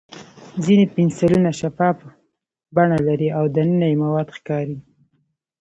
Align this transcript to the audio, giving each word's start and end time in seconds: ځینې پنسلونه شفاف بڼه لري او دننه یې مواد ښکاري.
ځینې 0.65 0.85
پنسلونه 0.95 1.49
شفاف 1.59 1.97
بڼه 2.75 2.97
لري 3.07 3.29
او 3.37 3.45
دننه 3.55 3.85
یې 3.91 3.95
مواد 4.03 4.27
ښکاري. 4.37 4.77